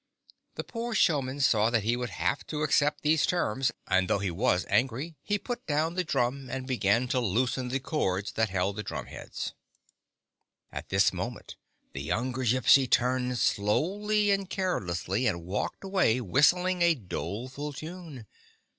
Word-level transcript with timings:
The 0.55 0.63
poor 0.63 0.95
showman 0.95 1.41
saw 1.41 1.69
that 1.69 1.83
he 1.83 1.95
would 1.95 2.09
have 2.09 2.43
to 2.47 2.63
accept 2.63 3.03
these 3.03 3.23
terms, 3.23 3.71
and 3.87 4.07
though 4.07 4.17
he 4.17 4.31
was 4.31 4.65
angry. 4.67 5.09
2 5.09 5.13
3 5.13 5.13
GYPSY, 5.13 5.13
THE 5.13 5.13
TALKING 5.13 5.37
DOG 5.37 5.49
lie 5.49 5.53
put 5.61 5.67
down 5.67 5.93
the 5.93 6.03
drum, 6.03 6.49
and 6.49 6.65
began 6.67 7.07
to 7.09 7.19
loosen 7.19 7.67
the 7.69 7.79
cords 7.79 8.31
that 8.31 8.49
held 8.49 8.77
the 8.77 8.83
drumheads. 8.83 9.53
At 10.71 10.89
this 10.89 11.13
moment 11.13 11.55
the 11.93 12.01
younger 12.01 12.41
Gypsy 12.41 12.89
turned 12.89 13.37
slowly 13.37 14.31
and 14.31 14.49
carelessly 14.49 15.27
and 15.27 15.43
walked 15.45 15.83
away, 15.83 16.19
whistling 16.19 16.81
a 16.81 16.95
doleful 16.95 17.71
tune. 17.71 18.25